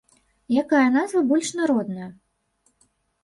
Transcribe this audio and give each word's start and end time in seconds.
Якая 0.61 0.85
назва 0.95 1.21
больш 1.33 1.51
народная? 1.59 2.09